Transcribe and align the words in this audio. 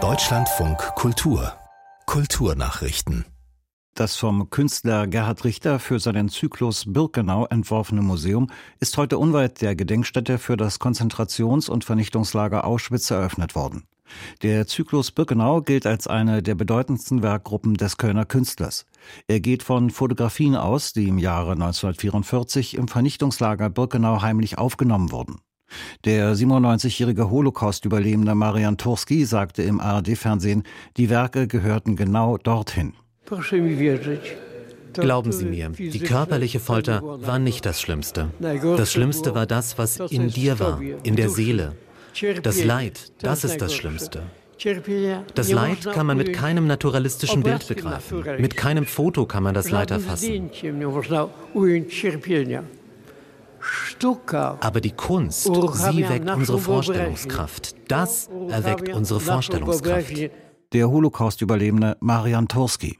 Deutschlandfunk 0.00 0.78
Kultur 0.94 1.52
Kulturnachrichten 2.06 3.24
das 3.94 4.14
vom 4.14 4.50
Künstler 4.50 5.08
Gerhard 5.08 5.42
Richter 5.42 5.80
für 5.80 5.98
seinen 5.98 6.28
Zyklus 6.28 6.84
Birkenau 6.86 7.46
entworfene 7.46 8.00
Museum 8.00 8.48
ist 8.78 8.96
heute 8.96 9.18
unweit 9.18 9.60
der 9.60 9.74
Gedenkstätte 9.74 10.38
für 10.38 10.56
das 10.56 10.78
Konzentrations- 10.78 11.68
und 11.68 11.82
Vernichtungslager 11.82 12.64
Auschwitz 12.64 13.10
eröffnet 13.10 13.56
worden. 13.56 13.88
Der 14.42 14.68
Zyklus 14.68 15.10
Birkenau 15.10 15.62
gilt 15.62 15.84
als 15.84 16.06
eine 16.06 16.44
der 16.44 16.54
bedeutendsten 16.54 17.24
Werkgruppen 17.24 17.74
des 17.74 17.96
Kölner 17.96 18.24
Künstlers. 18.24 18.86
Er 19.26 19.40
geht 19.40 19.64
von 19.64 19.90
Fotografien 19.90 20.54
aus, 20.54 20.92
die 20.92 21.08
im 21.08 21.18
Jahre 21.18 21.54
1944 21.54 22.76
im 22.76 22.86
Vernichtungslager 22.86 23.68
Birkenau 23.70 24.22
heimlich 24.22 24.58
aufgenommen 24.58 25.10
wurden. 25.10 25.40
Der 26.04 26.34
97-jährige 26.34 27.30
Holocaust-Überlebende 27.30 28.34
Marian 28.34 28.76
Turski 28.76 29.24
sagte 29.24 29.62
im 29.62 29.80
ARD-Fernsehen, 29.80 30.62
die 30.96 31.10
Werke 31.10 31.46
gehörten 31.46 31.96
genau 31.96 32.38
dorthin. 32.38 32.94
Glauben 34.94 35.32
Sie 35.32 35.44
mir, 35.44 35.68
die 35.68 36.00
körperliche 36.00 36.60
Folter 36.60 37.02
war 37.02 37.38
nicht 37.38 37.66
das 37.66 37.80
Schlimmste. 37.80 38.30
Das 38.40 38.92
Schlimmste 38.92 39.34
war 39.34 39.46
das, 39.46 39.78
was 39.78 39.98
in 39.98 40.28
dir 40.28 40.58
war, 40.58 40.80
in 41.02 41.16
der 41.16 41.28
Seele. 41.28 41.76
Das 42.42 42.64
Leid, 42.64 43.12
das 43.20 43.44
ist 43.44 43.60
das 43.60 43.74
Schlimmste. 43.74 44.22
Das 45.34 45.52
Leid 45.52 45.84
kann 45.92 46.06
man 46.06 46.16
mit 46.16 46.32
keinem 46.32 46.66
naturalistischen 46.66 47.42
Bild 47.42 47.68
begreifen. 47.68 48.24
Mit 48.40 48.56
keinem 48.56 48.86
Foto 48.86 49.24
kann 49.26 49.42
man 49.42 49.54
das 49.54 49.70
Leid 49.70 49.90
erfassen. 49.90 50.50
Aber 54.60 54.80
die 54.80 54.92
Kunst, 54.92 55.44
sie 55.44 56.08
weckt 56.08 56.30
unsere 56.30 56.58
Vorstellungskraft. 56.58 57.74
Das 57.88 58.28
erweckt 58.48 58.88
unsere 58.90 59.20
Vorstellungskraft. 59.20 60.30
Der 60.72 60.90
Holocaust-Überlebende 60.90 61.96
Marian 62.00 62.48
Turski. 62.48 62.98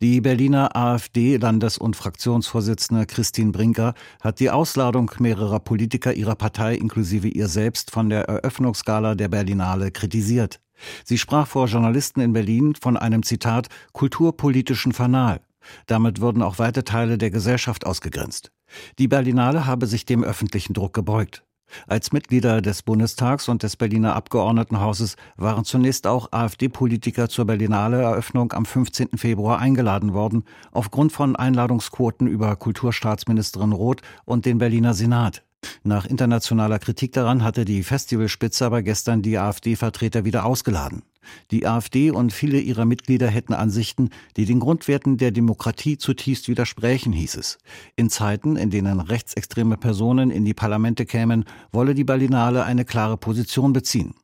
Die 0.00 0.20
Berliner 0.20 0.76
AfD-Landes- 0.76 1.78
und 1.78 1.96
Fraktionsvorsitzende 1.96 3.06
Christine 3.06 3.52
Brinker 3.52 3.94
hat 4.20 4.40
die 4.40 4.50
Ausladung 4.50 5.10
mehrerer 5.18 5.60
Politiker 5.60 6.12
ihrer 6.12 6.34
Partei 6.34 6.74
inklusive 6.74 7.28
ihr 7.28 7.48
selbst 7.48 7.90
von 7.90 8.10
der 8.10 8.28
Eröffnungsgala 8.28 9.14
der 9.14 9.28
Berlinale 9.28 9.90
kritisiert. 9.90 10.60
Sie 11.04 11.18
sprach 11.18 11.46
vor 11.46 11.66
Journalisten 11.66 12.20
in 12.20 12.32
Berlin 12.32 12.74
von 12.80 12.96
einem 12.96 13.22
Zitat 13.22 13.68
kulturpolitischen 13.92 14.92
Fanal. 14.92 15.40
Damit 15.86 16.20
würden 16.20 16.42
auch 16.42 16.58
weite 16.58 16.84
Teile 16.84 17.18
der 17.18 17.30
Gesellschaft 17.30 17.86
ausgegrenzt. 17.86 18.52
Die 18.98 19.08
Berlinale 19.08 19.66
habe 19.66 19.86
sich 19.86 20.04
dem 20.04 20.24
öffentlichen 20.24 20.74
Druck 20.74 20.94
gebeugt. 20.94 21.44
Als 21.86 22.12
Mitglieder 22.12 22.60
des 22.60 22.82
Bundestags 22.82 23.48
und 23.48 23.62
des 23.62 23.76
Berliner 23.76 24.14
Abgeordnetenhauses 24.14 25.16
waren 25.36 25.64
zunächst 25.64 26.06
auch 26.06 26.30
AfD-Politiker 26.32 27.28
zur 27.28 27.46
Berlinale 27.46 28.02
Eröffnung 28.02 28.52
am 28.52 28.66
15. 28.66 29.16
Februar 29.16 29.58
eingeladen 29.58 30.12
worden, 30.12 30.44
aufgrund 30.70 31.12
von 31.12 31.36
Einladungsquoten 31.36 32.26
über 32.26 32.54
Kulturstaatsministerin 32.56 33.72
Roth 33.72 34.02
und 34.24 34.44
den 34.44 34.58
Berliner 34.58 34.94
Senat. 34.94 35.42
Nach 35.84 36.06
internationaler 36.06 36.78
Kritik 36.78 37.12
daran 37.12 37.44
hatte 37.44 37.64
die 37.64 37.84
Festivalspitze 37.84 38.66
aber 38.66 38.82
gestern 38.82 39.22
die 39.22 39.38
AfD-Vertreter 39.38 40.24
wieder 40.24 40.44
ausgeladen. 40.44 41.02
Die 41.50 41.66
AfD 41.66 42.10
und 42.10 42.32
viele 42.32 42.58
ihrer 42.60 42.84
Mitglieder 42.84 43.28
hätten 43.28 43.54
Ansichten, 43.54 44.10
die 44.36 44.44
den 44.44 44.60
Grundwerten 44.60 45.16
der 45.16 45.30
Demokratie 45.30 45.98
zutiefst 45.98 46.48
widersprechen, 46.48 47.12
hieß 47.12 47.36
es. 47.36 47.58
In 47.96 48.10
Zeiten, 48.10 48.56
in 48.56 48.70
denen 48.70 49.00
rechtsextreme 49.00 49.76
Personen 49.76 50.30
in 50.30 50.44
die 50.44 50.54
Parlamente 50.54 51.06
kämen, 51.06 51.44
wolle 51.72 51.94
die 51.94 52.04
Berlinale 52.04 52.64
eine 52.64 52.84
klare 52.84 53.16
Position 53.16 53.72
beziehen. 53.72 54.14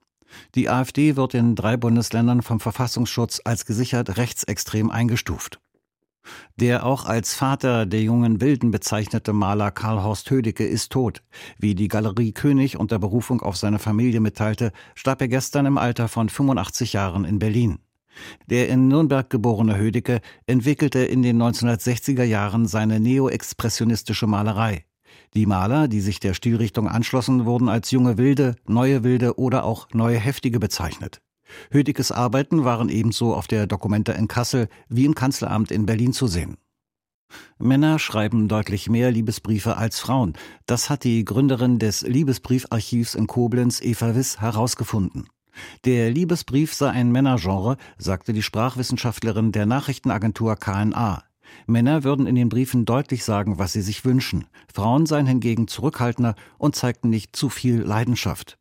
Die 0.54 0.68
AfD 0.68 1.16
wird 1.16 1.34
in 1.34 1.54
drei 1.54 1.76
Bundesländern 1.76 2.42
vom 2.42 2.60
Verfassungsschutz 2.60 3.40
als 3.44 3.64
gesichert 3.64 4.16
rechtsextrem 4.16 4.90
eingestuft. 4.90 5.60
Der 6.56 6.84
auch 6.84 7.04
als 7.04 7.34
Vater 7.34 7.86
der 7.86 8.02
jungen 8.02 8.40
Wilden 8.40 8.70
bezeichnete 8.70 9.32
Maler 9.32 9.70
Karl 9.70 10.02
Horst 10.02 10.30
Hödecke 10.30 10.66
ist 10.66 10.92
tot. 10.92 11.22
Wie 11.58 11.74
die 11.74 11.88
Galerie 11.88 12.32
König 12.32 12.78
unter 12.78 12.98
Berufung 12.98 13.40
auf 13.42 13.56
seine 13.56 13.78
Familie 13.78 14.20
mitteilte, 14.20 14.72
starb 14.94 15.20
er 15.20 15.28
gestern 15.28 15.66
im 15.66 15.78
Alter 15.78 16.08
von 16.08 16.28
85 16.28 16.92
Jahren 16.92 17.24
in 17.24 17.38
Berlin. 17.38 17.78
Der 18.50 18.68
in 18.68 18.88
Nürnberg 18.88 19.30
geborene 19.30 19.76
Hödecke 19.76 20.20
entwickelte 20.46 21.00
in 21.00 21.22
den 21.22 21.40
1960er 21.40 22.24
Jahren 22.24 22.66
seine 22.66 23.00
neoexpressionistische 23.00 24.26
Malerei. 24.26 24.84
Die 25.34 25.46
Maler, 25.46 25.88
die 25.88 26.00
sich 26.00 26.20
der 26.20 26.34
Stilrichtung 26.34 26.88
anschlossen, 26.88 27.44
wurden 27.44 27.68
als 27.68 27.90
junge 27.90 28.18
Wilde, 28.18 28.56
neue 28.66 29.04
Wilde 29.04 29.38
oder 29.38 29.64
auch 29.64 29.88
neue 29.92 30.18
Heftige 30.18 30.58
bezeichnet. 30.58 31.20
Hödiges 31.70 32.12
Arbeiten 32.12 32.64
waren 32.64 32.88
ebenso 32.88 33.34
auf 33.34 33.46
der 33.46 33.66
Dokumenta 33.66 34.12
in 34.12 34.28
Kassel 34.28 34.68
wie 34.88 35.04
im 35.04 35.14
Kanzleramt 35.14 35.70
in 35.70 35.86
Berlin 35.86 36.12
zu 36.12 36.26
sehen. 36.26 36.56
Männer 37.58 37.98
schreiben 37.98 38.48
deutlich 38.48 38.88
mehr 38.88 39.10
Liebesbriefe 39.10 39.76
als 39.76 39.98
Frauen. 39.98 40.34
Das 40.66 40.88
hat 40.88 41.04
die 41.04 41.24
Gründerin 41.24 41.78
des 41.78 42.02
Liebesbriefarchivs 42.02 43.14
in 43.14 43.26
Koblenz, 43.26 43.80
Eva 43.80 44.14
Wiss, 44.14 44.40
herausgefunden. 44.40 45.28
Der 45.84 46.10
Liebesbrief 46.10 46.74
sei 46.74 46.90
ein 46.90 47.10
Männergenre, 47.10 47.76
sagte 47.98 48.32
die 48.32 48.42
Sprachwissenschaftlerin 48.42 49.52
der 49.52 49.66
Nachrichtenagentur 49.66 50.56
KNA. 50.56 51.24
Männer 51.66 52.04
würden 52.04 52.26
in 52.26 52.34
den 52.34 52.48
Briefen 52.48 52.84
deutlich 52.84 53.24
sagen, 53.24 53.58
was 53.58 53.72
sie 53.72 53.82
sich 53.82 54.04
wünschen. 54.04 54.46
Frauen 54.72 55.06
seien 55.06 55.26
hingegen 55.26 55.66
zurückhaltender 55.66 56.34
und 56.58 56.76
zeigten 56.76 57.08
nicht 57.08 57.34
zu 57.34 57.48
viel 57.48 57.80
Leidenschaft. 57.80 58.58